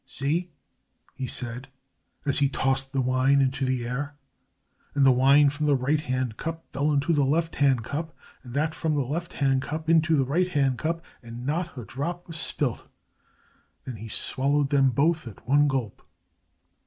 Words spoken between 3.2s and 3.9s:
into the